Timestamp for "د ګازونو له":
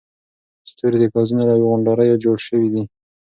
1.01-1.55